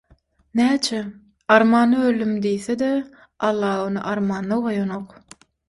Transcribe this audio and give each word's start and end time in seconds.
Näçe 0.59 1.01
«Armanly 1.57 2.01
öldüm» 2.09 2.33
diýse-de, 2.47 2.91
Alla 3.51 3.71
ony 3.85 4.03
armanda 4.15 4.61
goýanok. 4.69 5.17